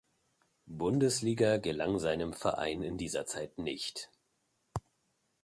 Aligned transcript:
Bundesliga 0.65 1.57
gelang 1.57 1.99
seinem 1.99 2.33
Verein 2.33 2.81
in 2.81 2.97
dieser 2.97 3.27
Zeit 3.27 3.59
nicht. 3.59 4.09